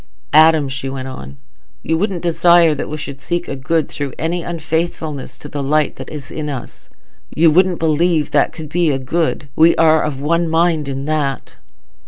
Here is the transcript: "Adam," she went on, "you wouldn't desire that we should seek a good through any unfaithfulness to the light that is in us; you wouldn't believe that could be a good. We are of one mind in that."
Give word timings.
"Adam," 0.33 0.67
she 0.67 0.89
went 0.89 1.07
on, 1.07 1.37
"you 1.83 1.95
wouldn't 1.95 2.23
desire 2.23 2.73
that 2.73 2.89
we 2.89 2.97
should 2.97 3.21
seek 3.21 3.47
a 3.47 3.55
good 3.55 3.87
through 3.87 4.13
any 4.17 4.41
unfaithfulness 4.41 5.37
to 5.37 5.47
the 5.47 5.61
light 5.61 5.97
that 5.97 6.09
is 6.09 6.31
in 6.31 6.49
us; 6.49 6.89
you 7.35 7.51
wouldn't 7.51 7.77
believe 7.77 8.31
that 8.31 8.51
could 8.51 8.69
be 8.69 8.89
a 8.89 8.97
good. 8.97 9.47
We 9.55 9.75
are 9.75 10.01
of 10.01 10.19
one 10.19 10.49
mind 10.49 10.87
in 10.89 11.05
that." 11.05 11.55